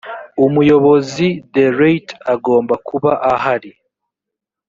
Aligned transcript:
umuyobozi 0.45 1.27
d 1.53 1.55
reit 1.77 2.07
agomba 2.33 2.75
kuba 2.87 3.11
ahari 3.33 3.71